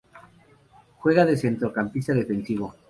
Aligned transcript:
Juega 0.97 1.25
de 1.27 1.37
centrocampista 1.37 2.11
defensivo. 2.15 2.73